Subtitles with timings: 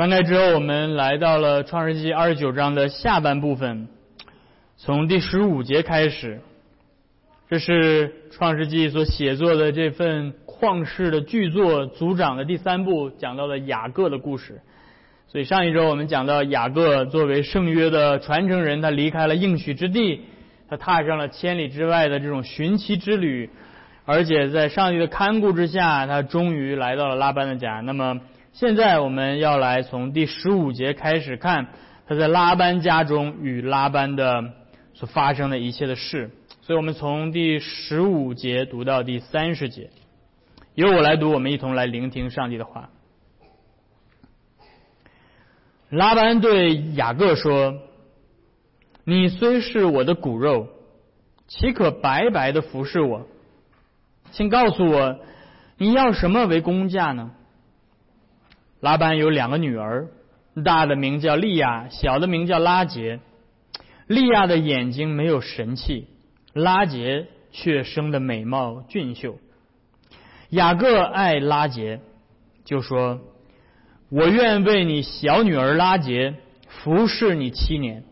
[0.00, 3.86] 翻开之后，我们来到了创世纪二十九章的下半部分，
[4.78, 6.40] 从第十五节开始。
[7.50, 14.62] 这是创世纪所写作的这份旷世的巨作组长的第三部，讲到了雅各的故事。
[15.28, 20.22] 所以上一周我们讲到雅各作为圣约的传承人，他离开了应许之地，
[20.70, 23.50] 他踏上了千里之外的这种寻奇之旅，
[24.06, 27.82] 而且在上帝的看顾之下，他终于来到了拉班的家。
[27.84, 28.18] 那么
[28.52, 31.68] 现在我们要来从第十五节开始看
[32.06, 34.52] 他在拉班家中与拉班的
[34.92, 36.30] 所发生的一切的事。
[36.62, 39.90] 所以我们从第十五节读到第三十节，
[40.74, 42.90] 由我来读，我们一同来聆听上帝的话。
[45.88, 47.78] 拉班对雅各说
[49.04, 50.68] ：“你虽是我的骨肉，
[51.48, 53.26] 岂可白白的服侍我？
[54.30, 55.18] 请告诉我，
[55.78, 57.32] 你要什么为工价呢？”
[58.80, 60.08] 拉班有两个女儿，
[60.64, 63.20] 大的名叫利亚，小的名叫拉杰。
[64.06, 66.08] 利亚的眼睛没有神气。
[66.52, 69.38] 拉杰却生得美貌俊秀，
[70.48, 72.00] 雅各爱拉杰，
[72.64, 73.20] 就说
[74.10, 76.34] ：“我愿为你小女儿拉杰
[76.66, 78.02] 服侍你七年。”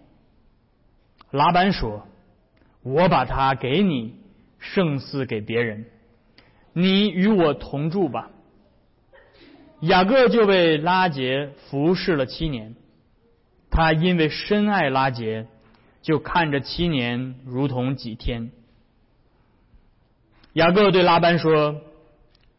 [1.32, 2.06] 拉班说
[2.84, 4.14] ：“我把她给你，
[4.60, 5.86] 胜似给别人。
[6.72, 8.30] 你与我同住吧。”
[9.80, 12.74] 雅各就被拉杰服侍了七年，
[13.70, 15.46] 他因为深爱拉杰。
[16.00, 18.50] 就看着七年如同几天。
[20.52, 21.82] 雅各对拉班说：“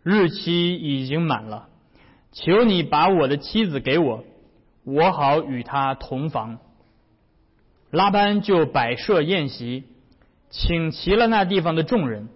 [0.03, 1.69] 日期已经满了，
[2.33, 4.25] 求你把我的妻子给我，
[4.83, 6.59] 我好与她同房。”
[7.89, 9.85] 拉班就摆设宴席，
[10.49, 12.27] 请齐了那地方的众人。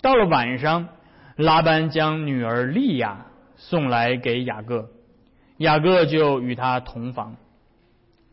[0.00, 0.88] 到了晚上，
[1.36, 3.26] 拉班将女儿利亚
[3.58, 4.88] 送来给雅各，
[5.58, 7.36] 雅各就与他同房。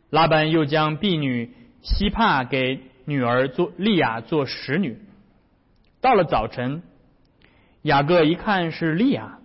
[0.09, 4.97] 拉班又将婢女希帕给女儿做利亚做使女。
[5.99, 6.83] 到了早晨，
[7.81, 9.39] 雅各一看是利亚，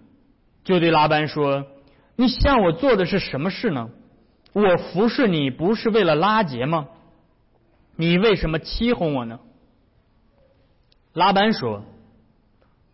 [0.62, 1.66] 就对拉班说
[2.14, 3.90] ：“你向我做的是什么事呢？
[4.52, 6.88] 我服侍你不是为了拉结吗？
[7.96, 9.40] 你为什么欺哄我呢？”
[11.14, 11.84] 拉班说：“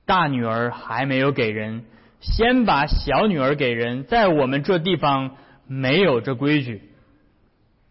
[0.07, 1.85] 大女儿还没有给人，
[2.21, 6.83] 先把小女儿给人，在我们这地方没有这规矩。”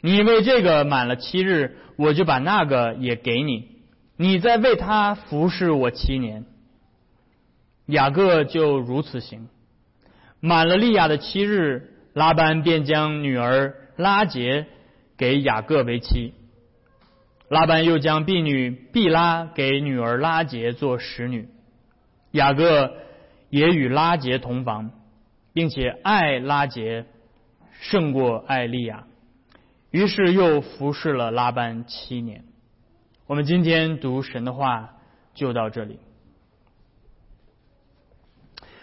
[0.01, 3.69] 你为这个满了七日，我就把那个也给你。
[4.17, 6.45] 你再为他服侍我七年。
[7.87, 9.47] 雅各就如此行。
[10.39, 14.67] 满了利亚的七日，拉班便将女儿拉杰
[15.17, 16.35] 给雅各为妻。
[17.49, 21.49] 拉班又将婢女毕拉给女儿拉杰做使女。
[22.31, 22.93] 雅各
[23.49, 24.91] 也与拉杰同房，
[25.53, 27.05] 并且爱拉杰
[27.81, 29.05] 胜过爱利亚。
[29.91, 32.43] 于是又服侍了拉班七年。
[33.27, 34.95] 我们今天读神的话
[35.33, 35.99] 就到这里。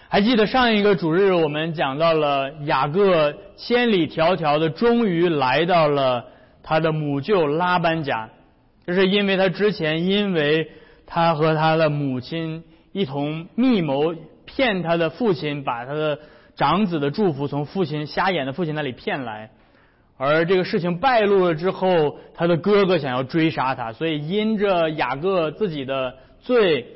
[0.08, 6.26] 还记得上一个主日我们讲到了雅各千里迢迢的，终于来到了
[6.62, 8.28] 他的母舅拉班家，
[8.86, 10.70] 这是因为他之前因为
[11.06, 12.62] 他和他的母亲
[12.92, 14.14] 一同密谋
[14.54, 16.18] 骗他的父亲，把他的
[16.54, 19.50] 长子的祝福从父亲瞎眼的父亲那里骗来。
[20.18, 26.86] 而这个事情败露了之后，他的哥哥想要追杀他，所以因着雅各自己的罪，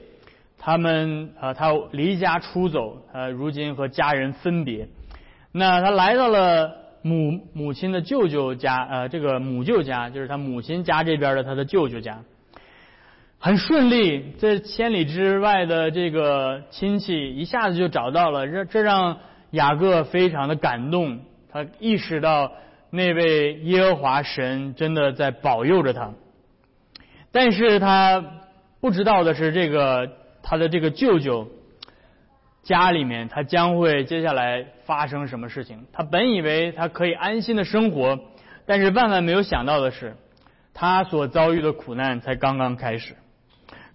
[0.58, 4.88] 他们呃他离家出走，呃如今和家人分别。
[5.50, 12.22] 那他来到了母母亲的舅舅家，呃这个母舅家，就是他母亲家这边的他的舅舅家，
[13.38, 19.18] 很顺利，这千里之外的这个亲戚一下子就找到了，这这让
[19.50, 21.20] 雅各非常的感动，
[21.50, 22.52] 他意识到。
[22.88, 26.12] 那位耶和华神真的在保佑着他，
[27.32, 28.24] 但是他
[28.80, 31.48] 不知道的是，这个他的这个舅舅
[32.62, 35.84] 家里面，他将会接下来发生什么事情？
[35.92, 38.20] 他本以为他可以安心的生活，
[38.66, 40.16] 但是万万没有想到的是，
[40.72, 43.16] 他所遭遇的苦难才刚刚开始。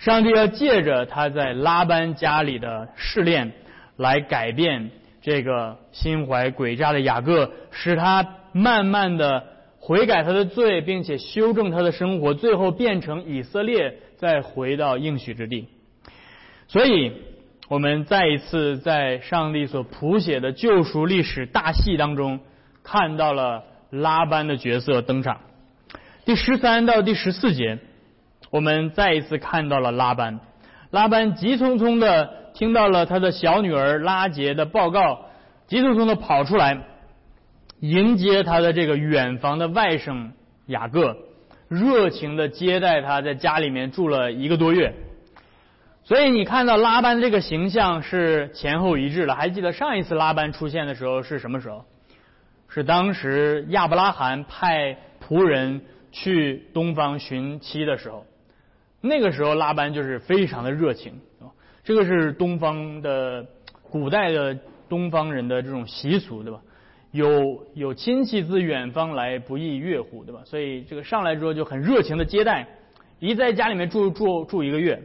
[0.01, 3.53] 上帝要借着他在拉班家里的试炼，
[3.95, 8.35] 来改变这个心怀诡诈的雅各，使他。
[8.53, 9.45] 慢慢的
[9.79, 15.69] 悔改他的罪，并且修正他的生活，最后变成以色列，再回到应许之地。
[16.67, 17.13] 所以，
[17.69, 22.41] 我们再一次在上帝所谱写的救赎历史大戏当中，
[22.83, 25.39] 看到了拉班的角色登场。
[26.25, 27.79] 第十三到第十四节，
[28.51, 30.39] 我们再一次看到了拉班。
[30.91, 35.25] 拉班急匆匆的听到了他的小女儿拉杰的报告，
[35.67, 36.77] 急匆匆的跑出来。
[37.79, 40.31] 迎接他的这个远房的外甥
[40.67, 41.17] 雅各，
[41.67, 44.93] 热情的接待他，在家里面住了一个多月。
[46.03, 49.33] 所以你看到拉班这个形象是前后一致了。
[49.33, 51.85] 还记得上一次拉班出现的时候是什么时候？
[52.67, 55.81] 是当时亚伯拉罕派仆人
[56.11, 58.25] 去东方寻妻的时候。
[59.01, 61.19] 那个时候拉班就是非常的热情。
[61.83, 63.45] 这个是东方的
[63.89, 64.57] 古代的
[64.87, 66.61] 东方人的这种习俗，对吧？
[67.11, 70.41] 有有亲戚自远方来，不亦乐乎，对吧？
[70.45, 72.67] 所以这个上来之后就很热情的接待，
[73.19, 75.01] 一在家里面住住住一个月。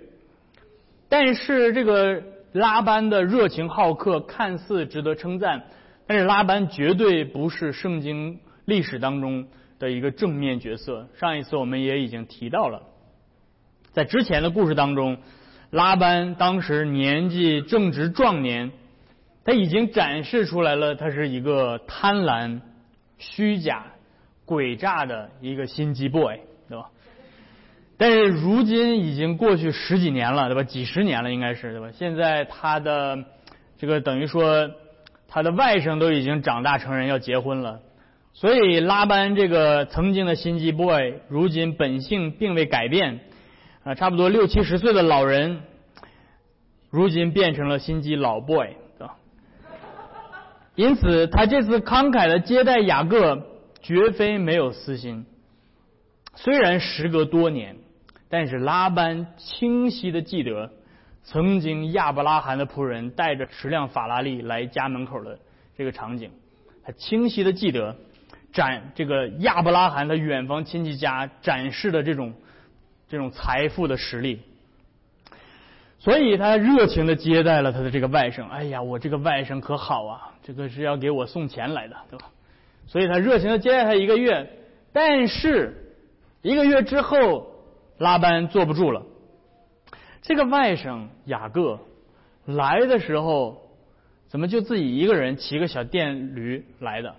[1.09, 2.23] 但是这个
[2.53, 5.65] 拉班的热情好客看似值得称赞，
[6.07, 9.47] 但是拉班绝对不是圣经历史当中
[9.79, 11.09] 的一个正面角色。
[11.15, 12.83] 上一次我们也已经提到了，
[13.97, 15.17] 在之前的故事当中，
[15.71, 18.71] 拉班当时年纪正值壮年，
[19.43, 22.61] 他已经展示出来了，他是一个贪婪、
[23.17, 23.87] 虚假、
[24.45, 26.91] 诡诈的一个心机 boy，对吧？
[27.97, 30.63] 但是如今已经过去十几年了，对吧？
[30.63, 31.89] 几十年了，应该是对吧？
[31.91, 33.25] 现在他的
[33.79, 34.71] 这个等于说，
[35.27, 37.81] 他的外甥都已经长大成人，要结婚了。
[38.35, 43.21] 所以拉班这个曾经的心机 boy，如今本性并未改变，
[43.87, 45.63] 啊，差不多六七十岁的老人，
[46.91, 49.17] 如今变成了心机老 boy，对吧？
[50.75, 53.47] 因此，他这次慷慨的接待雅各，
[53.81, 55.25] 绝非没有私心。
[56.35, 57.77] 虽然时隔多年。
[58.29, 60.73] 但是拉班清晰的记得，
[61.23, 65.39] 曾经亚伯拉罕的仆人带着十辆法拉利来家门口的
[65.79, 66.33] 这个场景，
[66.85, 67.97] 他清晰的记得
[68.53, 72.35] 展这个亚伯拉罕的远房亲戚家展示的这种
[73.09, 74.41] 这种财富的实力，
[75.99, 78.49] 所以他热情的接待了他的这个外甥。
[78.49, 82.27] 哎呀，我这个外甥可好啊，这个是要给我送钱来的，对吧？
[82.87, 84.51] 所以他热情的接待他一个月，
[84.93, 85.97] 但是
[86.43, 87.53] 一个月之后。
[87.99, 89.07] 拉班坐不住了，
[90.21, 91.81] 这个外甥雅各
[92.45, 93.71] 来的时候，
[94.29, 97.15] 怎么就自己一个人骑个小电驴来的？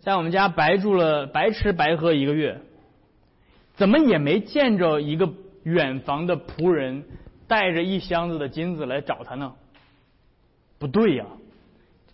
[0.00, 2.62] 在我们家白住了，白吃白喝一个月，
[3.74, 5.32] 怎么也没见着一个
[5.62, 7.04] 远房的仆人
[7.46, 9.52] 带着一箱子的金子来找他呢？
[10.78, 11.26] 不对呀，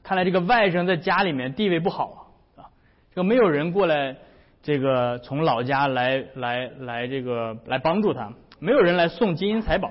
[0.03, 2.69] 看来这个外甥在家里面地位不好啊，
[3.11, 4.17] 这个没有人过来。
[4.63, 9.91] 这个从老家来来来，这个来帮助他，没有人来送金银财宝，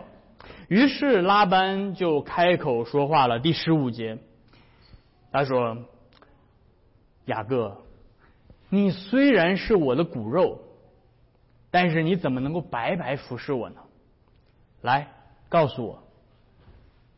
[0.67, 3.39] 于是拉班就开口说话了。
[3.39, 4.19] 第十五节，
[5.31, 5.75] 他说
[7.25, 7.81] ：“雅各，
[8.69, 10.61] 你虽然是我的骨肉，
[11.71, 13.81] 但是你怎么能够白白服侍我呢？
[14.81, 15.07] 来，
[15.49, 16.03] 告诉我，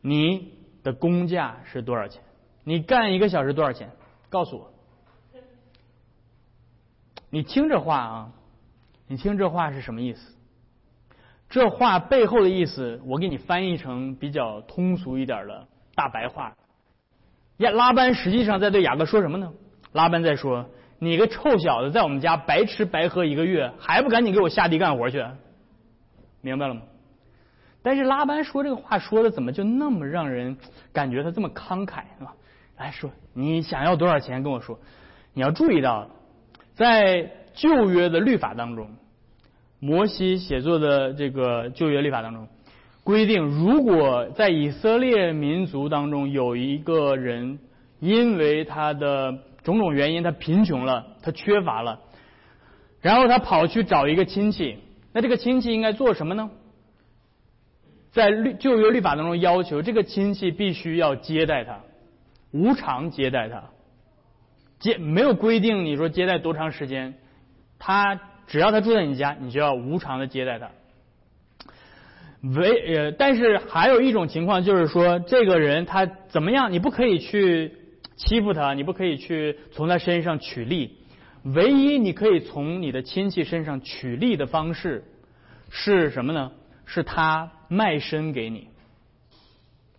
[0.00, 2.22] 你的工价是多少钱？
[2.64, 3.90] 你干一个小时多少钱？
[4.28, 4.72] 告诉我。”
[7.30, 8.32] 你听这话啊，
[9.06, 10.36] 你听这话是什么意思？
[11.48, 16.54] 这话背后的意思，我给你翻译成比较通俗一点的大白话。
[17.58, 19.52] 亚拉班实际上在对雅各说什么呢？
[19.92, 20.66] 拉班在说
[21.04, 25.24] ：“你个臭小子，在我们家白吃白喝一个月，还不赶紧给我下地干活去？”
[26.40, 26.82] 明白了吗？
[27.82, 30.56] 但是拉班说这个话说的怎么就那么让人
[30.92, 32.36] 感觉他这么慷慨是吧？
[32.78, 34.78] 来说，你想要多少钱跟我说？
[35.34, 36.08] 你要注意到。
[36.76, 38.88] 在旧约的律法当中，
[39.80, 42.46] 摩西写作的这个旧约律法当中
[43.02, 47.58] 规定，如果在以色列民族当中有一个人
[47.98, 52.00] 因为他的种种原因他贫穷了，他缺乏了，
[53.00, 54.78] 然后他跑去找一个亲戚，
[55.12, 56.50] 那这个亲戚应该做什么呢？
[58.12, 61.80] 在律旧约律法当中要求，这个亲戚必须要接待他，
[62.50, 63.64] 无偿接待他。
[64.78, 67.14] 接没有规定，你说接待多长时间？
[67.78, 70.70] 他只要他住在你家，你就要无偿的接待他。
[72.42, 77.72] 唯呃，但是还有一种情况，就是说这个人他怎么样，你不可以去
[78.16, 80.98] 欺负他，你不可以去从他身上取利。
[81.44, 85.04] 唯一你可以从你的亲戚身上取利的方式
[85.70, 86.52] 是什么呢？
[86.84, 88.68] 是他卖身给你，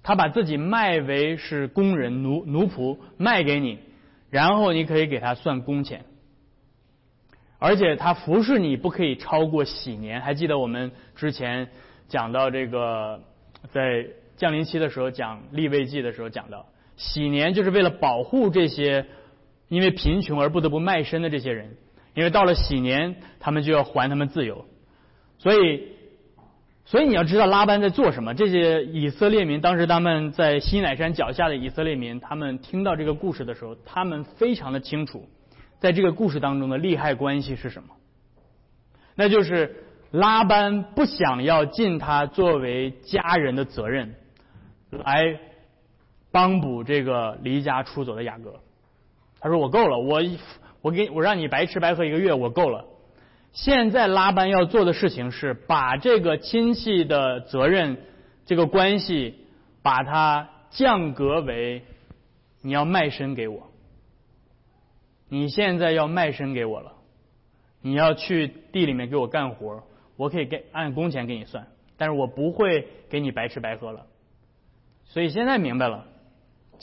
[0.03, 3.79] 他把自己卖为是工人奴奴仆卖给你。
[4.29, 6.05] 然后你可以给他算工钱，
[7.59, 10.21] 而且他服侍你不可以超过喜年。
[10.21, 11.69] 还记得我们之前
[12.07, 13.21] 讲到这个，
[13.71, 16.65] 在降临期的时候讲立位记的时候讲到，
[17.03, 19.05] 喜年就是为了保护这些
[19.67, 21.75] 因为贫穷而不得不卖身的这些人，
[22.13, 24.65] 因为到了喜年，他们就要还他们自由，
[25.37, 25.93] 所以。
[26.85, 28.33] 所以你要知道拉班在做什么。
[28.33, 35.25] 这些以色列民当时他们在西乃山脚下的以色列民，他们听到这个故事的时候，他们非常的清楚，
[35.79, 37.95] 在这个故事当中的利害关系是什么？
[39.15, 39.77] 那就是
[40.11, 44.15] 拉班不想要尽他作为家人的责任，
[44.91, 45.39] 来
[46.33, 48.59] 帮补这个离家出走的雅各。
[49.39, 50.21] 他说：“我够了，我
[50.81, 52.85] 我给我让你白吃白喝一个月，我够了。
[53.51, 57.97] 现在拉班要做的事情是把这个亲戚的责任，
[58.47, 59.45] 这个关系，
[59.83, 61.83] 把它降格为
[62.61, 63.69] 你要卖身给我。
[65.29, 66.93] 你现在要卖身给我了。”
[67.85, 69.83] 你要去地里面给我干活，
[70.15, 74.05] 我可以给按工钱给你算，但是我不会给你白吃白喝了。
[75.03, 76.07] 所以现在明白了，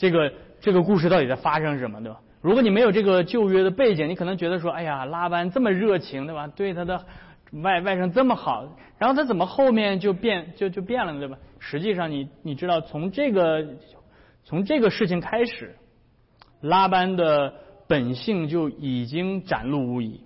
[0.01, 2.19] 这个这个故事到底在发生什么，对吧？
[2.41, 6.47] 如果你没有这个旧约的背景，你可能觉得说，哎呀，拉班这么热情，对吧？
[6.47, 7.05] 对他的
[7.51, 8.67] 外外甥这么好，
[8.97, 11.37] 然后他怎么后面就变就就变了呢，对吧？
[11.59, 13.63] 实际上，你你知道，从这个
[14.43, 15.75] 从这个事情开始，
[16.61, 17.53] 拉班的
[17.87, 20.21] 本性就已经展露无遗。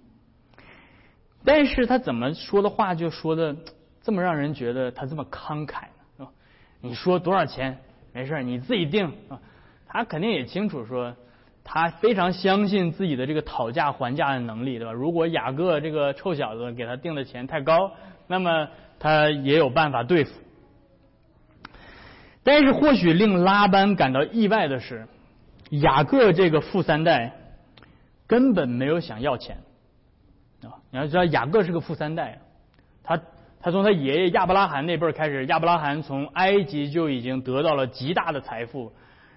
[1.44, 3.54] 但是他怎么说的话就说的
[4.02, 6.26] 这么让人觉得他这么慷慨呢？
[6.80, 7.78] 你说多少钱？
[8.14, 9.42] 没事你自己定啊。
[9.96, 11.16] 他肯定也清楚说，
[11.64, 14.92] 他非常相信自己的这个讨价还价的能力，对吧？
[14.92, 17.92] 如果雅各这个臭小子给他定的钱太高，
[18.28, 18.68] 那么
[19.00, 20.32] 他也有办法对付。
[22.44, 25.08] 但是或许令拉班感到意外的是，
[25.70, 27.32] 雅各这个富三代
[28.28, 29.60] 根本没有想要钱。
[30.92, 32.42] 你要知道，雅各是个富三代，
[33.02, 33.22] 他
[33.62, 38.92] 他从他爷爷亚伯拉罕那辈儿开始，亚伯拉罕从埃及就已经得到了极大的财富，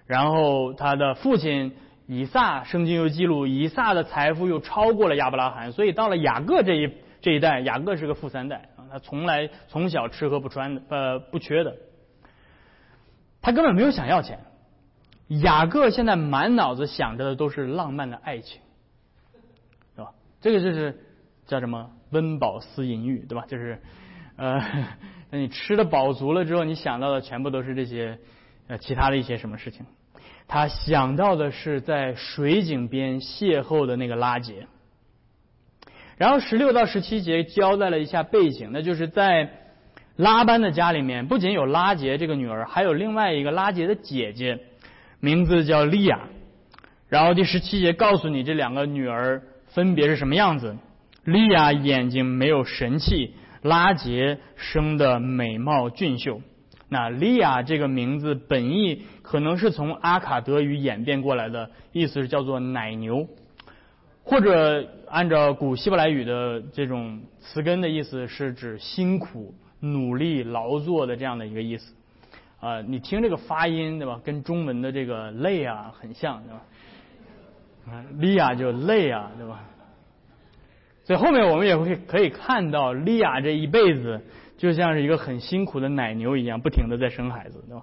[0.09, 11.77] 然后他的父亲以撒，圣经又记录以撒的财富又超过了亚伯拉罕，所以到了雅各这一这一代，雅各是个富三代啊，他从来从小吃喝不穿的，呃不缺的，
[13.41, 14.41] 他根本没有想要钱，
[15.29, 18.61] 雅各现在满脑子想着的都是浪漫的爱情，
[19.95, 20.13] 是吧？
[20.41, 21.05] 这个就是。
[21.49, 23.47] 叫什么温饱思淫欲，对吧？
[23.49, 23.81] 就是，
[24.37, 24.61] 呃，
[25.31, 28.19] 那你吃的饱足了之后，你想到的全部都是这些
[28.67, 29.87] 呃其他的一些什么事情？
[30.49, 34.67] 他想到的是在水井边邂逅的那个拉杰。
[36.17, 39.51] 然后十六到十七节交代了一下背景，那就是在
[40.17, 44.59] 拉班的家里面，不仅有拉杰这个女儿，还有另外一个拉杰的姐姐，
[45.21, 46.23] 名字叫利亚。
[47.09, 50.77] 然后第十七节告诉你这两个女儿分别是什么样子。
[51.25, 56.41] 利亚眼睛没有神气，拉杰生的美貌俊秀。
[56.89, 63.27] 那利亚这个名字本意可能是从阿卡德语演变过来的，意思是叫做奶牛，
[64.25, 71.95] 或者按照古希伯来语的这种词根的意思是指辛苦、努力、劳作的这样的一个意思。
[72.61, 74.21] 啊，你听这个发音对吧？
[74.25, 76.63] 跟中文的这个累啊很像对吧？
[77.87, 79.61] 啊，利亚就累啊对吧？
[81.05, 84.21] 所以后面我们也会可以看到，利亚这一辈子
[84.59, 87.83] 就像是一个很辛苦的奶牛一样，不停的在生孩子，对吧？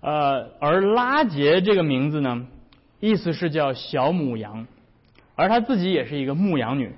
[0.00, 2.46] 呃，而拉杰这个名字呢，
[3.00, 4.66] 意思是叫小母羊，
[5.34, 6.92] 而她自己也是一个牧羊女。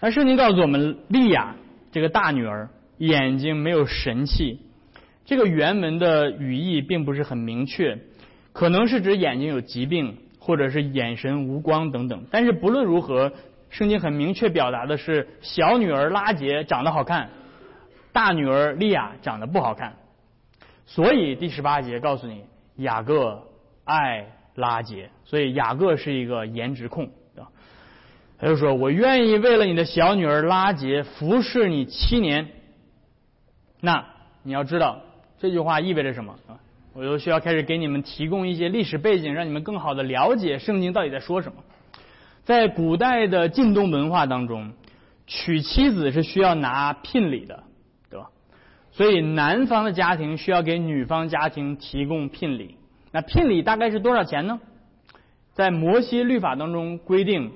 [0.00, 1.56] 那圣经告诉我们，利亚
[1.92, 4.60] 这个大女儿眼睛没有神气，
[5.26, 7.98] 这个原文的语义并不是很明确，
[8.52, 12.24] 可能是指眼睛有疾病，或者是眼神无光等等。
[12.30, 13.32] 但是不论如何。
[13.68, 17.28] 圣经很明确表达的是，小女儿拉杰长得好看，
[18.16, 19.94] 大女儿利亚长得不好看。
[20.86, 22.44] 所以第十八节告诉你，
[22.76, 23.42] 雅各
[23.84, 27.50] 爱拉杰，所以雅各是一个颜值控，对吧？
[28.38, 32.48] 他就说：“我愿意为了你的小女儿拉杰服侍你七年。”
[33.82, 34.06] 那
[34.42, 35.02] 你要知道
[35.38, 36.56] 这句话意味着什么啊？
[36.94, 41.58] 我就需要开始给你们提供一些历史背景，让你们更好的了解圣经到底在说什么。
[42.44, 44.72] 在古代的晋东文化当中，
[45.26, 47.64] 娶妻子是需要拿聘礼的，
[48.96, 52.76] 所以男方的家庭需要给女方家庭提供聘礼。
[53.12, 54.58] 那聘礼大概是多少钱呢？
[55.52, 57.52] 在摩西律法当中规定，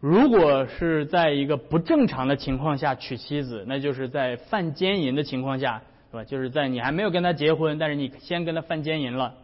[0.00, 6.24] 如果是在一个不正常的情况下娶妻子，那就是在犯奸淫的情况下，对吧？
[6.24, 9.34] 就是在你还没有跟他结婚，但是你先跟他犯奸淫了，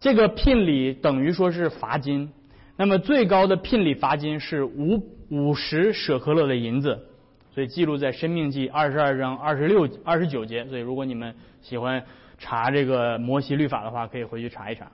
[0.00, 2.32] 这个聘礼等于说是罚金。
[2.78, 7.06] 那么最高的聘礼罚金是五五十舍克勒的银子，
[7.54, 10.64] 所以记录在《生命记》二十二章二十六二十九节。
[10.66, 12.04] 所以如果你们喜欢
[12.36, 14.90] 查这个摩西律法的话，可以回去查一查。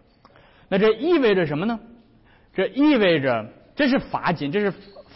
[0.68, 1.80] 那这意味着什么呢？
[2.52, 4.70] 这意味着这是罚金，这是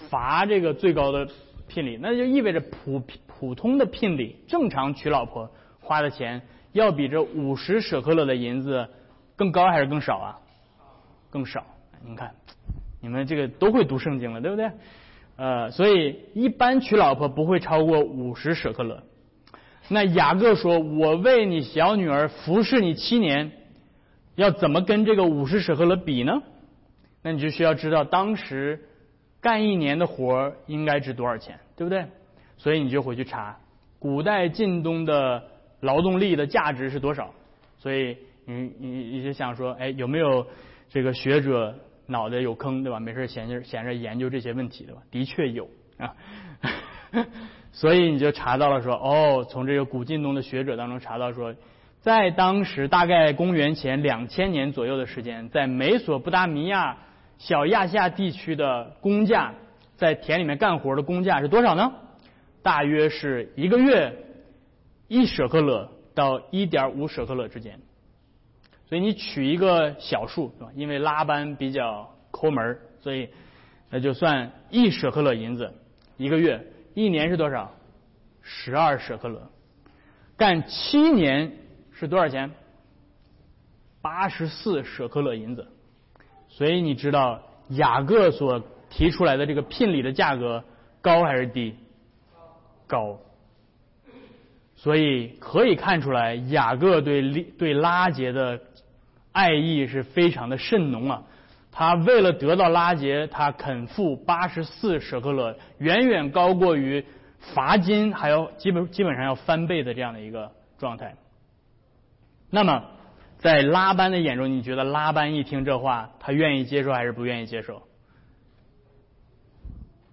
[0.09, 1.29] 罚这个最高的
[1.69, 1.99] 聘礼。
[2.01, 6.41] 那就意味着普普通的聘礼，正常娶老婆花的钱，
[6.73, 8.89] 要比这五十舍克勒的银子
[9.37, 10.39] 更高还是更少啊？
[11.31, 11.67] 更少。
[12.07, 12.35] 你看。
[13.01, 14.71] 你们这个都会读圣经了，对不对？
[15.37, 19.03] 呃，所以一般娶老婆不会超过五十舍克勒。
[19.89, 23.53] 那雅各说：“我为你小女儿服侍你七年，
[24.35, 26.43] 要怎么跟这个五十舍克勒比呢？
[27.23, 28.89] 那你就需要知道当时
[29.41, 32.07] 干一年的活应该值多少钱，对不对？
[32.57, 33.59] 所以你就回去查
[33.99, 35.43] 古代晋东的
[35.81, 37.35] 劳动力的价值是多少。
[37.79, 40.47] 所以你你你就想说，哎，有没有
[40.89, 41.75] 这个学者
[42.07, 43.01] 脑袋有坑，对吧？
[43.01, 45.03] 没事闲着闲着研究这些问题，对吧？
[45.11, 45.69] 的确有
[45.99, 46.15] 啊。
[47.73, 51.55] ”所以你就查到了说，哦，从这个古晋东的学者当中查到说，
[52.01, 56.99] 在当时大概公元前两千年左右的时间，在美索不达米亚
[57.39, 59.55] 小亚细亚地区的工价，
[59.97, 61.93] 在田里面干活的工价是多少呢？
[62.63, 64.17] 大约是一个月
[65.09, 67.81] 一舍克勒到一点五舍克勒之间。
[68.95, 70.71] 所以你取一个小数，是吧？
[70.77, 73.29] 因为拉班比较抠门所以
[73.91, 75.75] 那就算一舍克勒银子
[76.17, 76.65] 一个月。
[76.95, 77.75] 一年是多少？
[78.41, 79.51] 十二舍克勒，
[80.37, 81.57] 干七年
[81.91, 82.53] 是多少钱？
[84.01, 85.67] 八十四舍克勒银子。
[86.49, 90.63] 所以你知道雅各所提出来的这个聘礼的价格
[91.03, 91.75] 高还是低？
[92.87, 93.19] 高。
[94.77, 98.61] 所以可以看出来，雅各对对拉杰的
[99.35, 101.23] 爱意是非常的甚浓啊。
[101.71, 107.05] 他为了得到拉杰，他肯付八十四舍克勒，远远高过于
[107.53, 111.17] 罚金还要基本基本上要翻倍的这样的一个状态。
[112.49, 112.85] 那么，
[113.39, 117.83] 在拉班的眼中，你觉得拉班一听这话，他愿意接受还是不愿意接受？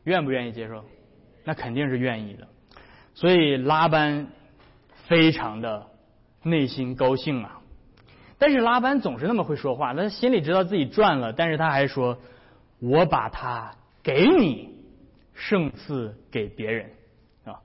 [0.03, 0.83] 愿不愿意接受？
[1.43, 2.47] 那肯定是愿意的。
[3.13, 4.27] 所以拉班
[5.07, 5.85] 非常的
[6.41, 7.60] 内心高兴啊。
[8.41, 12.17] 但是拉班总是那么会说话，他心里知道自己赚了，但是他还说
[12.81, 14.67] ：“我把它给你，
[15.35, 16.89] 胜似给别人，
[17.45, 17.61] 啊，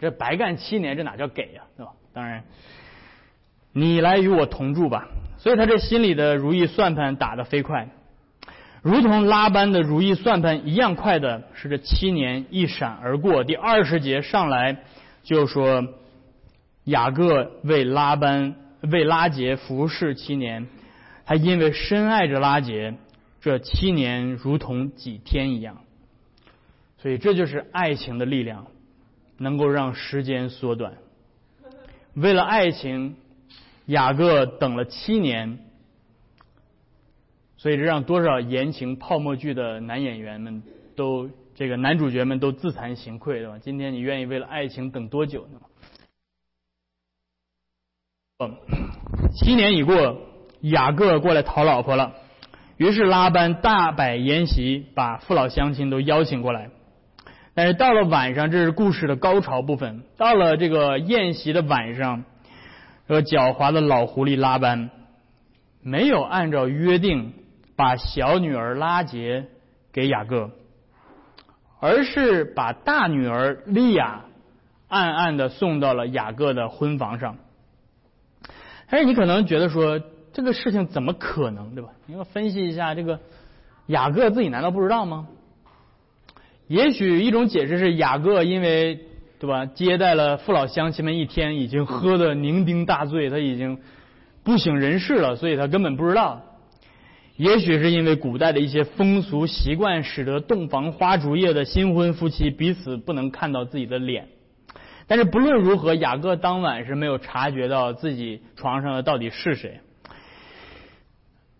[0.00, 1.92] 这白干七年，这哪叫给呀，对吧？
[2.14, 2.42] 当然，
[3.74, 5.08] 你来与我同住吧。
[5.36, 7.90] 所以他这心里的如意算盘打得飞快，
[8.80, 13.44] 如同拉班的如意算盘一样快的是这七年一闪而过。
[13.44, 14.78] 第二十节上来
[15.22, 15.86] 就说
[16.84, 18.56] 雅各为拉班。
[18.90, 20.66] 为拉杰服侍七年，
[21.24, 22.94] 他因为深爱着拉杰，
[23.40, 25.78] 这七年如同几天一样。
[26.98, 28.66] 所以这就是爱情的力量，
[29.36, 30.94] 能够让时间缩短。
[32.14, 33.16] 为了爱情，
[33.86, 35.58] 雅各等了七年，
[37.56, 40.62] 所以这让多少言情泡沫剧的男演员们
[40.96, 43.58] 都这个男主角们都自惭形愧，对吧？
[43.58, 45.60] 今天你愿意为了爱情等多久呢？
[49.34, 50.18] 七年已过，
[50.60, 52.12] 雅各过来讨老婆了。
[52.76, 56.70] 于是拉班大摆筵席，把父老乡亲都邀请过来。
[57.54, 60.02] 但是到了晚上，这是故事的高潮部分。
[60.16, 62.24] 到了这个宴席的晚上，
[63.06, 64.90] 这个狡猾的老狐狸拉班
[65.82, 67.32] 没有按照约定
[67.76, 69.44] 把小女儿拉杰
[69.92, 70.50] 给雅各，
[71.80, 74.22] 而是把大女儿利亚
[74.88, 77.36] 暗暗的送到了雅各的婚房上。
[78.88, 80.00] 但是你可能觉得说
[80.32, 81.90] 这个事情怎么可能，对吧？
[82.06, 83.20] 你要分析一下这个
[83.86, 85.28] 雅各自己难道不知道吗？
[86.66, 89.00] 也许一种解释是雅各因为
[89.38, 93.78] 对吧接待了父老乡亲们一天，已经喝得酩酊大醉，他已经
[94.42, 96.42] 不省人事了，所以他根本不知道。
[97.36, 104.28] 也许是因为古代的一些风俗习惯，使得洞房花烛夜的新婚夫妻彼此不能看到自己的脸。
[105.06, 109.80] 但是不论如何，雅各当晚是没有察觉到自己床上的到底是谁。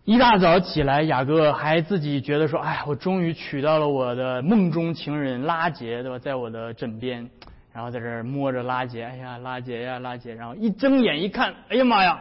[0.05, 6.19] 一大早起来，雅各还自己觉得说：“哎，我终于娶到了我的梦中情人拉杰，对吧？
[6.19, 7.29] 在我的枕边，
[7.73, 10.35] 然后在这儿摸着拉杰，哎呀，拉杰呀，拉杰。
[10.35, 12.21] 然后一睁眼一看，哎呀妈呀，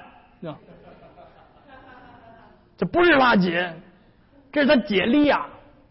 [2.78, 3.74] 这不是拉杰，
[4.52, 5.46] 这是他姐利亚。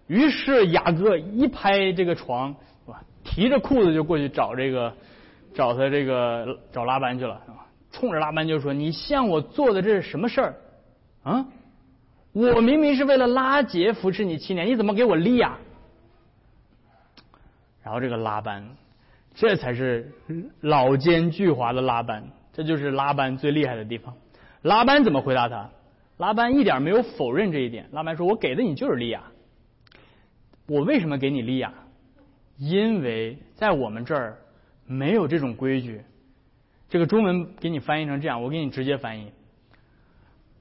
[0.07, 2.55] 于是雅各一拍这个床，
[3.23, 4.95] 提着裤子就过去找这个。
[5.55, 7.41] 找他这个找拉班去了，
[7.91, 10.55] 冲着拉班就说：“你向我做的这是什么事儿？
[11.25, 11.47] 啊，
[12.33, 15.59] 我明明是为了拉杰扶持你七年，你怎么给我立呀？”
[17.85, 18.67] 然后这个拉班，
[19.35, 20.11] 这才是
[20.61, 24.15] 老奸巨猾的拉班，这就是拉班最厉害的地方。
[24.63, 25.69] 拉班怎么回答他？
[26.17, 27.89] 拉班一点没有否认这一点。
[27.93, 29.25] 拉班说：“我给的你就是利亚，
[30.67, 31.75] 我为什么给你利亚？
[32.57, 34.39] 因为在我们这儿。”
[34.87, 36.03] 没有这种规矩，
[36.89, 39.33] 这个中文给你翻译成这样，我给你直接翻译：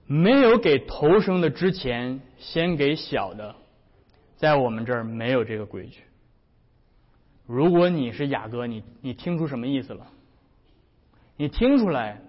[0.05, 3.55] 没有给头生的之前先给小的，
[4.35, 6.03] 在我们这儿没有这个规矩。
[7.45, 10.07] 如果你是雅各，你你听出什么意思了？
[11.37, 12.21] 你听出来，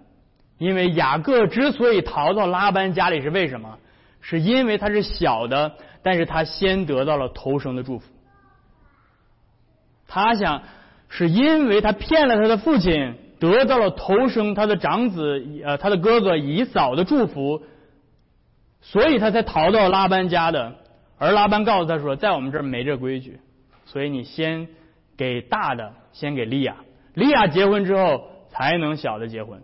[0.57, 3.79] 因为雅各之所以逃到拉班家里是为什么？
[4.25, 8.11] 是因为他是小的，但是他先得到了头生的祝福。
[10.07, 10.63] 他想，
[11.13, 17.61] 是因为他骗了他的父亲，得到了头生他的长子呃他的哥哥以扫的祝福，
[18.81, 20.75] 所以他才逃到拉班家的。
[21.19, 23.39] 而拉班告诉他说，在我们这儿没这规矩，
[23.85, 24.67] 所以你先
[25.15, 26.77] 给大的，先给利亚，
[27.13, 28.29] 利亚结婚之后。
[28.55, 29.63] 才能小的结婚，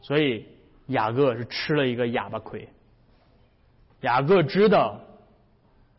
[0.00, 0.46] 所以
[0.86, 2.68] 雅各是吃了一个哑巴亏。
[4.02, 5.00] 雅各知道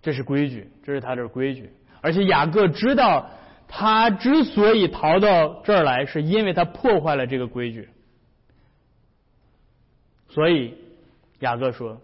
[0.01, 1.69] 这是规矩，这是他的规矩，
[1.99, 3.29] 而且雅各知道
[3.67, 7.89] 他之所以逃到这儿来，是因为他破坏了这个规矩。
[10.30, 10.78] 所以
[11.39, 12.01] 雅各说：“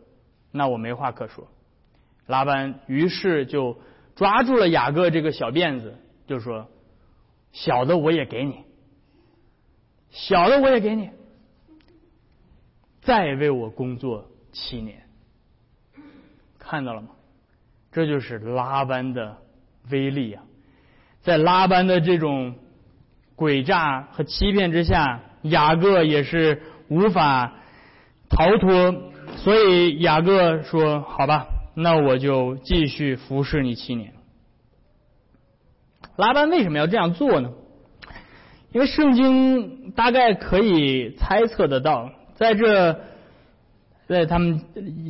[0.51, 1.47] 那我没话可说。”
[2.27, 3.77] 拉班于是就
[4.15, 5.97] 抓住了雅各这个小辫子，
[6.27, 6.69] 就说
[7.51, 8.63] ：“小的我也给你。”
[10.11, 11.09] 小的我也给你，
[13.01, 15.07] 再为我工作七年，
[16.59, 17.11] 看到了吗？
[17.93, 19.37] 这就是拉班的
[19.89, 20.43] 威力啊！
[21.21, 22.55] 在拉班的这种
[23.35, 27.53] 诡诈和欺骗之下，雅各也是无法
[28.29, 29.11] 逃脱。
[29.37, 34.13] 所以雅各说：“好吧，那我就继续服侍你七年。”
[36.17, 37.51] 拉班为什么要这样做呢？
[38.73, 42.99] 因为圣经大概可以猜测得到，在这，
[44.07, 44.61] 在他们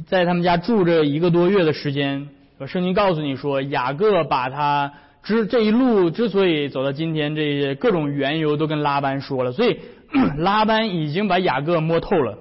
[0.07, 2.29] 在他们家住着一个多月的时间，
[2.67, 9.79] 圣经告诉你说，雅各把他之这一路之所以走到今天，这些各种缘由都跟拉班说了，所以
[10.37, 12.37] 拉班已经把雅各摸透了。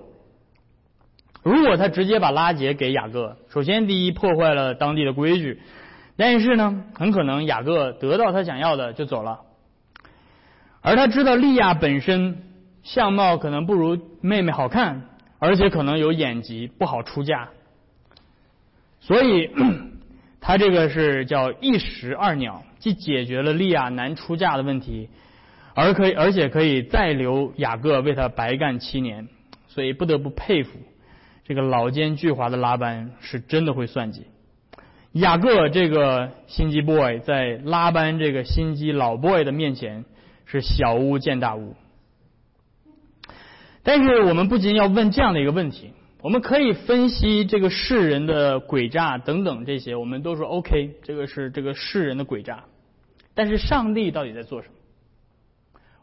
[1.42, 5.60] 如果他直接把拉结给雅各，首先第一破坏了当地的规矩，
[6.16, 9.40] 但是呢，很可能雅各得到他想要的就走了。
[10.82, 12.42] 而他知道利亚本身
[12.82, 15.02] 相貌可能不如妹妹好看，
[15.38, 17.48] 而且可能有眼疾，不好出嫁，
[19.00, 19.50] 所以
[20.40, 25.08] 他这个是叫一石二鸟，既解决了利亚难出嫁的问题，
[25.74, 29.28] 而可以而且可以再留雅各为他白干七年，
[29.68, 30.80] 所以不得不佩服
[31.44, 34.26] 这个老奸巨猾的拉班是真的会算计。
[35.12, 40.04] 雅各这个心机 boy 在拉班这个心机老 boy 的面前。
[40.52, 41.76] 是小巫见大巫，
[43.84, 52.64] 但是我们不仅要问这样的一个问题，我们可以分析这个世人的诡诈等等这些，我们都说 OK，这个是这个世人的诡诈，
[53.34, 54.74] 但是上帝到底在做什么？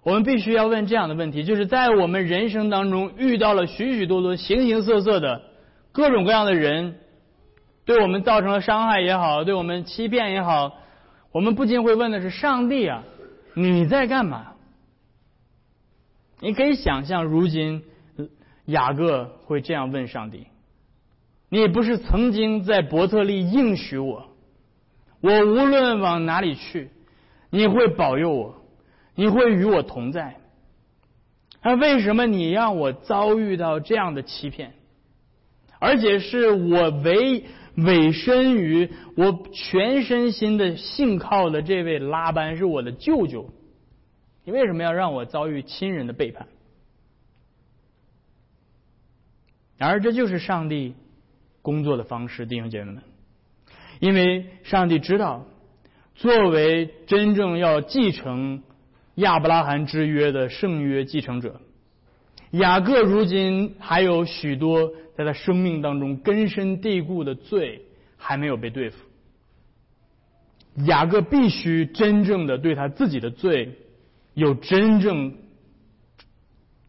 [0.04, 5.42] 我们必须要问这样的问题，就是在我们人生当中遇到了许许多多形形色色的
[5.92, 6.96] 各种各样的人，
[7.84, 10.78] 对我们造成了伤害也好，对我们欺骗也好，
[11.34, 13.04] 我们不禁会问的是上帝啊。
[13.54, 14.54] 你在干嘛？
[16.40, 17.84] 你可以想象，如今
[18.66, 20.48] 雅各会这样问上帝
[21.50, 24.30] ：“你不是曾经在伯特利应许我，
[25.20, 26.92] 我无论往哪里去，
[27.50, 28.62] 你会保佑我，
[29.16, 30.36] 你会与我同在？
[31.64, 34.74] 那为什么你让我遭遇到这样的欺骗？
[35.80, 43.50] 而且是我委委身于我全身心的信靠的这位拉班是我的舅舅，
[44.44, 46.48] 你为什么要让我遭遇亲人的背叛？
[49.78, 50.96] 然而，这就是上帝
[51.62, 53.04] 工作的方式，弟兄姐妹们，
[54.00, 55.46] 因为上帝知道，
[56.18, 58.62] 作为真正要继承
[59.16, 61.62] 亚伯拉罕之约的圣约继承者，
[62.52, 64.92] 雅各如今还有许多。
[65.18, 67.82] 在他生命当中根深蒂固的罪
[68.18, 69.00] 还没有被对付，
[70.86, 73.80] 雅各必须真正的对他自己的罪
[74.36, 75.34] 有真正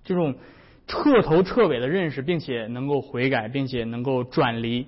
[0.04, 0.34] 这种
[0.86, 4.86] 彻头彻尾的认识，并且能够悔改，并且能够转离。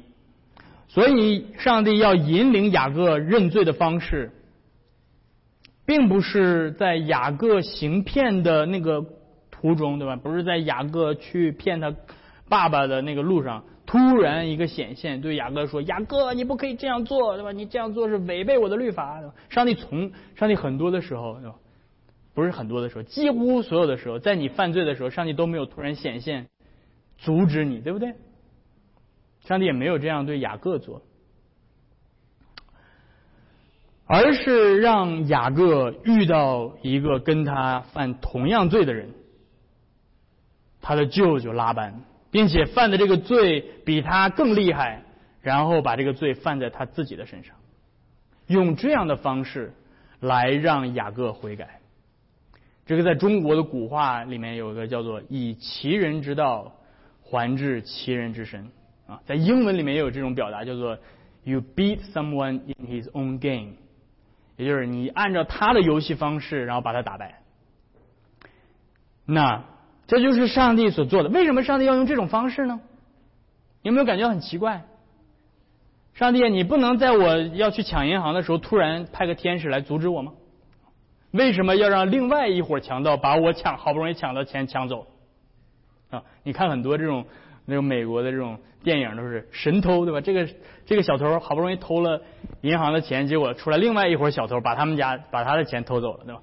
[0.93, 4.31] 所以，上帝要引领雅各认罪的方式，
[5.87, 9.05] 并不是在雅各行骗的那个
[9.51, 10.17] 途中，对吧？
[10.17, 11.95] 不是在雅各去骗他。
[12.49, 17.53] 爸爸的那个路上，突然一个显现，对雅各说：“雅各，你不可以这样做，对吧？
[17.53, 21.55] 你这样做是违背我的律法。”上帝从上帝很多的时候，对吧？
[22.35, 26.49] 不是很多的时候，几乎所有的时候，在你犯罪的时候，上帝都没有突然显现
[27.19, 28.15] 阻止你，对不对？
[29.41, 31.03] 上帝也没有这样对雅各做，
[34.07, 39.11] 而是让雅各遇到一个跟他犯同样罪的人，
[40.81, 42.03] 他的舅舅拉班。
[42.33, 45.03] 并且犯的这个罪比他更厉害，
[45.43, 47.57] 然后把这个罪犯在他自己的身上。
[48.47, 49.75] 用这样的方式
[50.21, 51.81] 来让雅各悔改。
[52.87, 56.73] 这个在中国的古话里面有一个叫做“以其人之道
[57.21, 58.71] 还治其人之身”
[59.11, 60.97] 啊，在英文里面也有这种表达，叫做
[61.43, 63.73] “You beat someone in his own game”，
[64.57, 67.41] 也就是你按照他的游戏方式，然后把他打败。
[69.27, 69.65] 那
[70.07, 71.29] 这就是上帝所做的。
[71.29, 72.81] 为什么上帝要用这种方式呢？
[73.83, 74.85] 有没有感觉很奇怪？
[76.15, 80.35] 上帝，你不能在我要去抢银行的时候，突然派个天使来阻止我吗？
[81.33, 85.07] 为什么要让另外一伙强盗把我抢好不容易抢到钱抢走？
[86.11, 87.25] 啊，你看很多这种
[87.71, 90.21] 那种美国的这种电影都是神偷对吧？
[90.21, 90.47] 这个
[90.85, 92.21] 这个小偷好不容易偷了
[92.61, 96.43] 银行的钱，结果出来另外一伙小偷把他们家把他的钱偷走了对吧？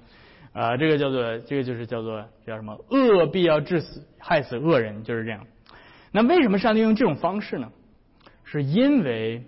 [0.54, 2.76] 啊，这个叫做这个就是叫做叫什么？
[2.90, 5.46] 恶必要致死，害死恶人就是这样。
[6.10, 7.70] 那为什么上帝用这种方式呢？
[8.44, 9.44] 是因为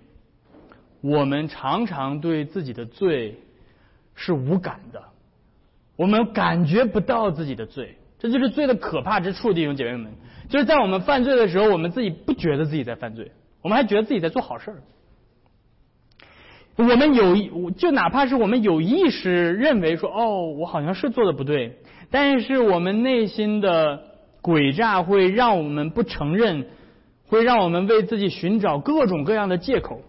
[1.01, 3.41] 我们常常对自己的罪
[4.15, 5.03] 是无感的。
[5.97, 10.13] 我们感觉不到自己的罪，这就是罪的可怕之处，弟兄姐妹们。
[10.51, 13.31] 就是在我们犯罪的时候，我们自己不觉得自己在犯罪，
[13.63, 14.83] 我们还觉得自己在做好事儿。
[16.77, 21.79] 我们有，就哪怕是我们有意识认为说，哦，我好像是做的不对，
[22.11, 24.03] 但是我们内心的
[24.43, 26.67] 诡诈会让我们不承认，
[27.29, 30.03] 会让我们为自己寻找各种各样的借口。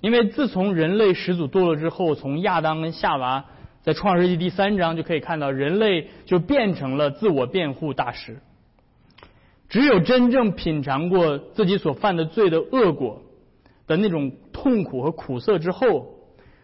[0.00, 3.44] 因为自从人类始祖堕落之后，从亚当跟夏娃。
[3.82, 8.38] 在创世纪第三章就可以看到，人类就变成了自我辩护大师。
[9.70, 13.22] 只有真正品尝过自己所犯的罪的恶果
[13.86, 16.16] 的那种痛苦和苦涩之后，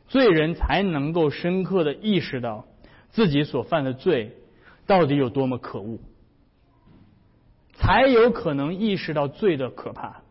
[0.08, 2.66] 罪人才能够深刻的意识到
[3.10, 4.36] 自己所犯的罪
[4.86, 5.98] 到底有多么可恶，
[7.74, 10.22] 才有可能意识到罪的可怕。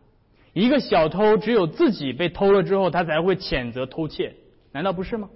[0.52, 4.34] 一个小偷只有自己被偷了之后，他才会谴责偷窃，
[4.72, 5.28] 难道不是吗？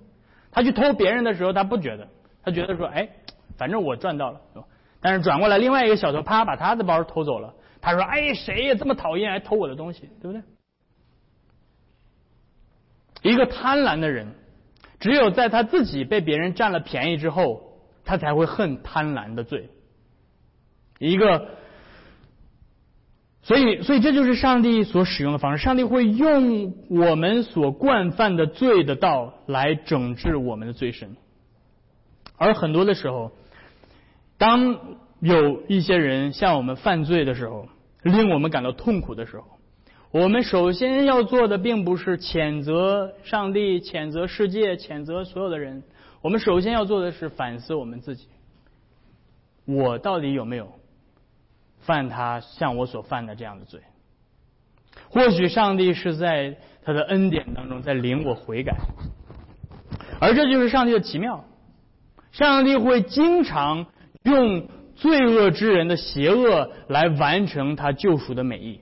[0.51, 2.09] 他去偷别人的时候，他不觉得，
[2.43, 3.09] 他觉得说，哎，
[3.57, 4.67] 反正我赚到了，是吧？
[5.01, 10.43] 但是转过来，另外一个小偷啪把他的包偷走了，他说，哎，谁呀这么讨厌，还偷我的东西，对不对？
[13.23, 14.35] 一个贪婪的人，
[14.99, 19.71] 只有在他自己被别人占了便宜之后，他才会恨贪婪的罪。
[20.99, 21.59] 一个。
[23.43, 25.65] 所以，所以这就是上帝所使用的方式。
[25.65, 31.17] 上帝会用我们所惯犯的罪的道来整治我们的罪身。
[32.37, 33.33] 而很多的时候，
[34.41, 37.69] 当有一些人向我们犯罪的时候，
[38.03, 39.45] 令我们感到痛苦的时候，
[40.13, 45.83] 我们首先要做的并不是谴责上帝、谴责世界、谴责所有的人。
[46.23, 48.29] 我们首先要做的是反思我们自己：
[49.67, 50.73] 我到底有没有？
[51.81, 53.81] 犯他像我所犯的这样的罪，
[55.11, 58.75] 或许上帝是在他的恩典当中在领我悔改，
[60.19, 61.45] 而这就是上帝的奇妙。
[62.33, 63.87] 上帝会经常
[64.23, 68.81] 用罪恶之人的邪恶来完成他救赎的美意，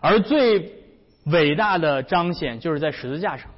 [0.00, 0.72] 而最
[1.26, 3.50] 伟大的彰显就是在十字架上，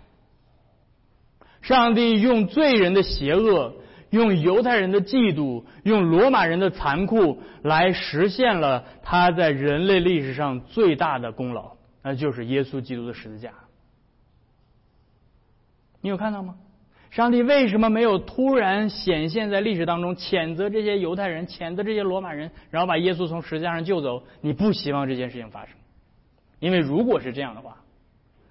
[1.62, 3.76] 上帝用罪人的邪恶。
[4.10, 13.52] 用犹太人的嫉妒，用罗马人的残酷，来实现了他在人类历史上最大的功劳，那就是耶稣基督的十字架。
[16.00, 16.56] 你有看到吗？
[17.10, 24.22] 上帝为什么没有突然显现在历史当中，谴责这些犹太人，谴责这些罗马人，然后把耶稣从十字架上救走？
[24.40, 25.74] 你不希望这件事情发生，
[26.60, 27.78] 因为如果是这样的话，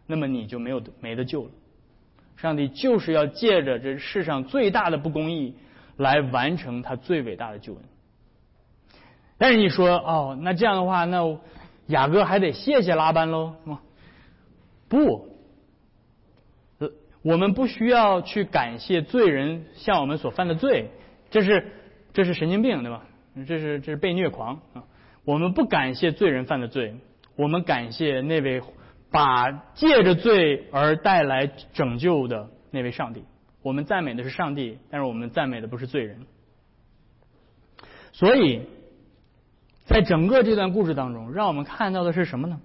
[0.06, 1.52] 那么你就没有没得救了。
[2.36, 5.56] 上帝就是要借着这世上最大的不公义
[5.96, 7.84] 来完成他最伟大的救恩。
[9.38, 11.38] 但是你说哦，那这样的话，那
[11.88, 13.80] 雅各还得谢谢拉班喽，是吗？
[14.90, 15.29] 不，
[17.22, 20.90] 我们不需要去感谢罪人向我们所犯的罪，
[21.30, 21.72] 这是
[22.14, 23.06] 这是神经病，对吧？
[23.48, 24.84] 这是这是被虐狂啊！
[25.26, 26.96] 我们不感谢罪人犯的罪，
[27.36, 28.62] 我们感谢那位。
[29.12, 33.24] 把借着罪而带来拯救的那位上帝，
[33.64, 36.28] 我们赞美的是上帝，但是我们赞美的不是罪人。
[38.12, 38.68] 所以，
[39.86, 42.62] 在整个这段故事当中，让我们看到的是什么呢？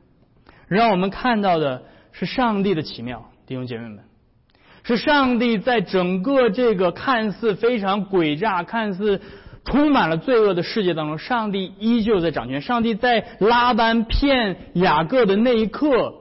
[0.68, 4.04] 让我们看到的是上帝的奇妙，弟兄姐妹们，
[4.84, 9.20] 是上帝在整个这个看似非常诡诈、看似
[9.64, 12.60] 充满了罪恶的世界当中，上帝依旧在掌权。
[12.60, 16.20] 上帝在拉班骗雅各的那一刻。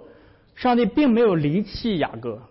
[0.55, 2.43] 上帝并没有离弃雅各，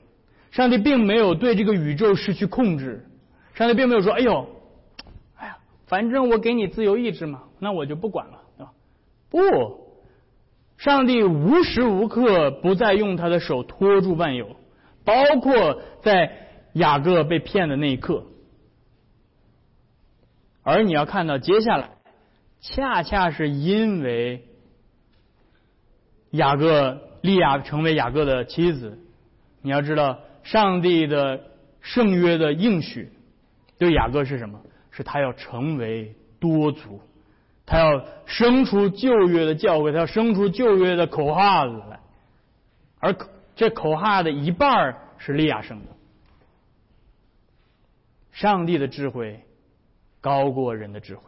[0.50, 3.06] 上帝并没有对这个宇宙失去控制，
[3.54, 4.48] 上帝并没有说：“哎呦，
[5.36, 8.72] 哎呀，反正我给你自由意志嘛，那我就不管了，对吧？”
[9.30, 9.38] 不，
[10.78, 14.56] 上帝无时无刻不在用他的手托住万有，
[15.04, 16.32] 包括在
[16.74, 18.24] 雅各被骗的那一刻。
[20.62, 21.90] 而你要看到接下来，
[22.60, 24.44] 恰恰是因为
[26.30, 28.98] 雅各利亚成为雅各的妻子，
[29.60, 31.44] 你要知道上帝的
[31.80, 33.12] 圣约的应许
[33.78, 34.60] 对雅各是什么？
[34.94, 37.00] 是他要成为多族，
[37.64, 42.00] 他要生出旧约的教会，他要生出旧约的口号子来，
[43.00, 43.16] 而
[43.56, 45.86] 这口号的一半是利亚生的。
[48.32, 49.40] 上帝的智慧。
[50.24, 51.24] 高过人的智慧，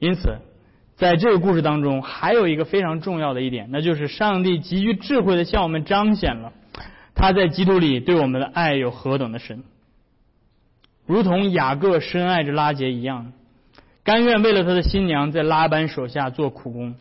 [0.00, 0.38] 因此，
[0.96, 6.52] 在这个故事当中，还有一个非常重要的一点，那就是上帝极具智慧的向我们彰显了
[7.14, 9.62] 他在基督里对我们的爱有何等的深，
[11.06, 13.32] 如同雅各深爱着拉杰一样，
[14.02, 16.96] 甘愿为了他的新娘在拉班手下做苦工。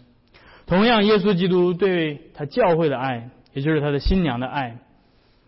[0.69, 4.77] 同样，耶稣基督对他教会的爱，也就是他的新娘的爱，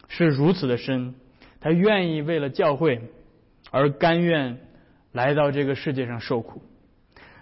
[0.08, 1.14] 是如此的深，
[1.60, 3.02] 他愿意为了教会。
[3.70, 4.58] 而甘愿
[5.14, 6.64] 来到这个世界上受苦，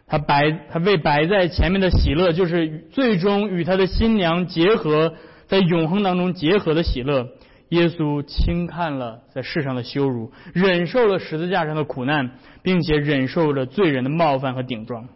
[0.05, 5.15] 他摆他为摆在前面的喜乐，就是最终与他的新娘结合，
[5.47, 7.29] 在永恒当中结合的喜乐。
[7.69, 15.07] 耶稣轻看了在世上的羞辱，忍受了十字架上的苦难，并且忍受了罪人的冒犯和顶撞。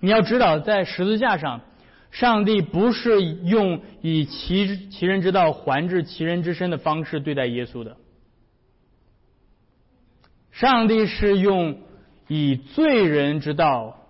[0.00, 1.62] 你要知道，在十字架上，
[2.10, 7.96] 上帝不是用以其其人之道还治其人之身的方式对待耶稣的。
[10.52, 11.80] 上帝是用
[12.28, 14.06] 以罪人之道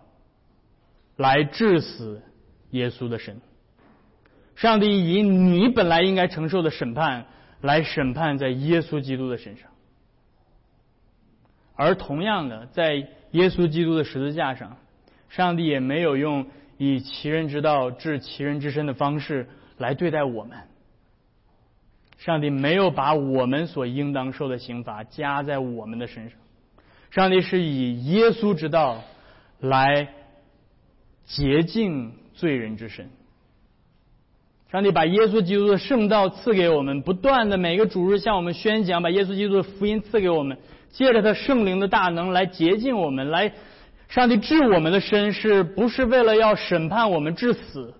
[1.16, 2.22] 来致死
[2.70, 3.40] 耶稣的神。
[4.55, 7.27] 上帝以你本来应该承受的审判
[7.61, 9.68] 来审判在耶稣基督的身上，
[11.75, 12.94] 而同样的，在
[13.33, 14.77] 耶稣基督的十字架上，
[15.28, 16.46] 上帝也没有用
[16.78, 20.58] 以其人之道治其人之身的方式来对待我们。
[22.18, 26.38] 上帝没有把我们所应当受的刑罚加在我们的身上，
[27.10, 29.02] 上帝是以耶稣之道
[29.60, 30.08] 来
[31.26, 33.10] 洁净罪人之身。
[34.72, 40.58] 上帝把耶稣基督的圣道赐给我们，不断的每个主日向我们宣讲，把耶稣基督的福音赐给我们，
[40.90, 43.52] 借着他圣灵的大能来洁净我们，来
[44.09, 47.95] 上帝治我们的身，是不是为了要审判我们致死？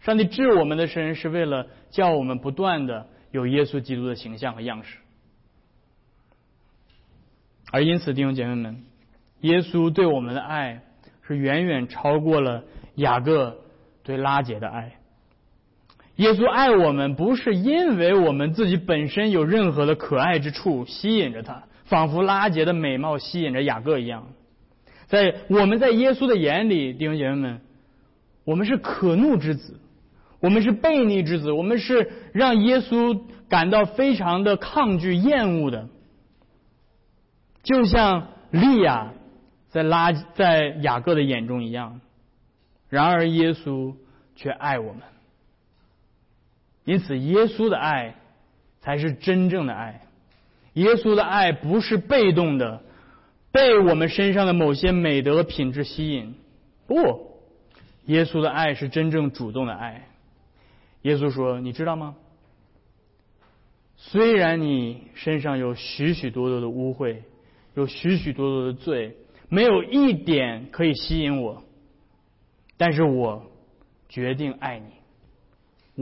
[0.00, 3.06] 上帝治我们的身，是为了叫我们不断的。
[3.30, 4.98] 有耶稣基督的形象和样式，
[7.70, 8.84] 而因此弟兄姐妹们，
[9.40, 10.82] 耶稣对我们的爱
[11.26, 12.62] 是远远超过了
[12.96, 13.56] 雅各
[14.02, 14.96] 对拉杰的爱。
[16.16, 24.26] 耶稣爱我们不是因为我们自己本身有任何的可爱之处吸引着他，仿佛拉杰的美貌吸引着雅各一样。
[25.12, 27.60] 在我们在耶稣的眼里，弟兄姐妹们，
[28.44, 29.78] 我们是可怒之子。
[30.40, 35.90] 我们是悖逆之子，我们是让耶稣感到非常的抗拒、厌恶的，
[37.62, 39.12] 就像利亚
[39.68, 42.00] 在拉在雅各的眼中一样。
[42.88, 43.94] 然而耶稣
[44.34, 45.02] 却爱我们，
[46.86, 48.14] 因此耶稣的爱
[48.80, 50.00] 才是真正的爱。
[50.72, 52.82] 耶稣的爱不是被动的，
[53.52, 56.34] 被我们身上的某些美德品质吸引。
[56.86, 57.38] 不，
[58.06, 60.08] 耶稣的爱是真正主动的爱。
[61.02, 62.16] 耶稣说：“你知道吗？
[63.96, 67.18] 虽然你身上有许许多多的污秽，
[67.74, 69.16] 有许许多多的罪，
[69.48, 71.62] 没有一点可以吸引我，
[72.76, 73.44] 但是我
[74.08, 74.86] 决定爱你，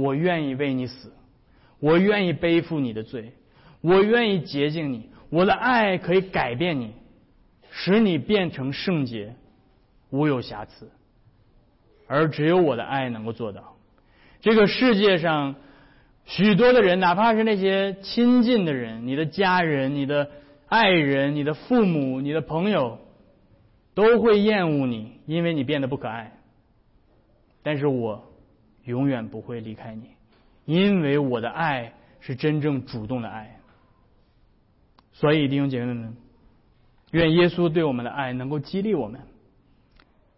[0.01, 1.13] 我愿意为你死，
[1.79, 3.33] 我愿意背负你的罪，
[3.83, 6.95] 我愿意洁净你，我的爱可以改变你，
[7.71, 9.35] 使你变成圣洁，
[10.11, 10.91] 无有瑕疵，
[12.07, 13.77] 而只有我的爱能够做到。”
[14.41, 15.55] 这个世界上，
[16.25, 20.31] 许多的人，哪怕是那些亲近的人，你的家人、你的
[20.67, 22.99] 爱人、你的父母、你的朋友，
[23.95, 26.33] 都会厌恶你，因为你变得不可爱。
[27.63, 28.33] 但是我
[28.85, 30.09] 永远不会离开你，
[30.65, 33.61] 因为我的爱是真正主动的爱。
[35.13, 36.17] 所以弟兄姐妹们，
[37.11, 39.21] 愿耶稣对我们的爱能够激励我们，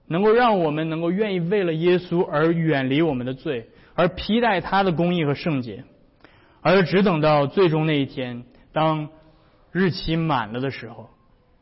[0.06, 3.68] 能够让我们能够愿意为了耶稣而远离我们的罪。
[3.94, 5.84] 而披戴他的公义和圣洁，
[6.62, 9.10] 而只等到最终那一天，当
[9.70, 11.10] 日期满了的时候，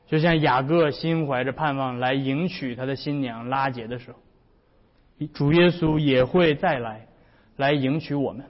[0.07, 4.19] 就像雅各心怀着盼望来迎娶他的新娘拉结的时候，
[5.35, 7.09] 主耶稣也会再来，
[7.57, 8.47] 来迎娶我们。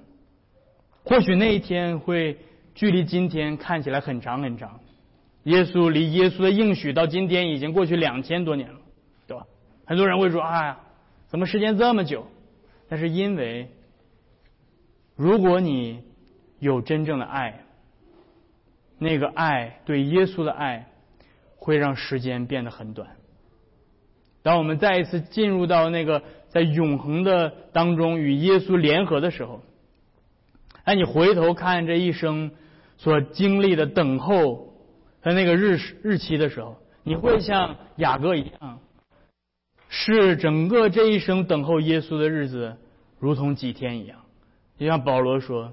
[1.03, 2.37] 或许那一天会
[2.75, 4.79] 距离今天看起来很长很长，
[5.45, 8.79] 耶稣离耶稣的应许到今天已经过去两千多年了，
[9.27, 9.47] 对吧？
[9.87, 10.81] 很多人会说：“哎呀，
[11.29, 12.27] 怎么时间这么久？”
[12.89, 13.71] 但是因为，
[15.17, 16.03] 如果你
[16.59, 17.61] 有真正的爱，
[18.99, 20.89] 那个爱对耶稣的爱
[21.57, 23.09] 会让时间变得很短。
[24.43, 29.63] 当我们再一次进入到那个在永恒的当中与耶稣联合的时候，
[30.85, 32.51] 哎，你回头看这一生
[32.99, 34.70] 所经历的等候
[35.23, 38.81] 在那个日日期的时候，你会像雅各一样，
[39.89, 42.77] 是整个这一生等候耶稣的日子，
[43.19, 44.19] 如同几天一样。
[44.79, 45.73] 就像保罗说，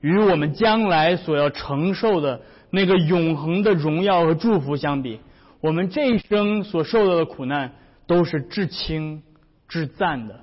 [0.00, 5.20] 与我们将来所要承受的那个永恒的荣耀和祝福相比。
[5.60, 7.72] 我们这一生所受到的苦难
[8.06, 9.22] 都是至轻
[9.68, 10.40] 至暂的，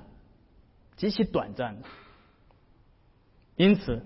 [0.96, 1.88] 极其短暂的。
[3.56, 4.02] 因此，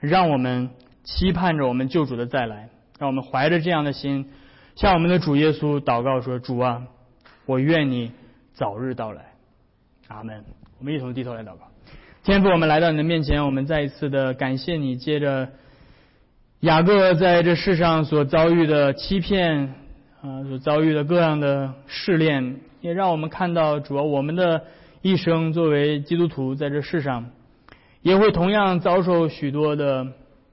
[0.00, 0.70] 让我们
[1.04, 2.68] 期盼着我们救主的再来，
[3.04, 4.24] 让我们怀着这样的心，
[4.76, 6.82] 向我们的主耶稣祷告说：“主啊，
[7.44, 8.10] 我愿你
[8.54, 9.26] 早日到来。”
[10.08, 10.42] 阿门。
[10.78, 11.68] 我们一同低头来祷告。
[12.22, 15.50] 天父，我们来到你的面前，我们再一次的感谢你，借着
[16.60, 19.74] 雅各在这世上所遭遇的欺骗。
[20.22, 24.64] 啊，所遭遇的各样的试炼，也让我们看到，主要我们的
[25.02, 27.26] 一生作为基督徒在这世上，
[28.00, 30.06] 也会同样遭受许多的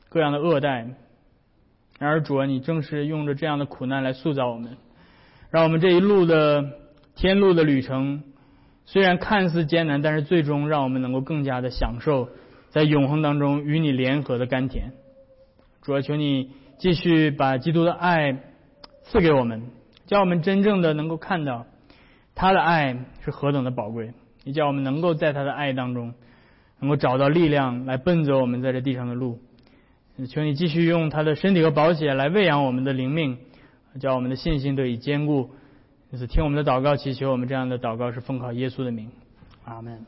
[0.10, 0.89] 各样的恶待。
[2.02, 4.76] 然而，主啊，你正是用着这样的苦难来塑造我们，
[5.52, 6.66] 让我们这一路的
[7.16, 8.24] 天路的旅程，
[8.86, 12.30] 虽然看似艰难，但是最终让我们能够更加的享受
[12.72, 14.93] 在永恒当中与你联合的甘甜。
[15.84, 16.49] 主啊，求你
[16.80, 18.39] 继续把基督的爱。
[19.04, 19.64] 赐给我们，
[20.06, 21.66] 叫我们真正的能够看到
[22.34, 24.14] 他的爱是何等的宝贵，
[24.45, 26.14] 也叫我们能够在他的爱当中，
[26.80, 29.39] 能够找到力量来奔走我们在这地上的路。
[30.28, 33.38] 求你继续用他的身体和宝血来喂养我们的灵命，
[33.99, 35.49] 叫我们的信心得以坚固。
[36.12, 39.09] 就是听我们的祷告，祈求我们这样的祷告是奉靠耶稣的名，
[39.64, 40.05] 阿门。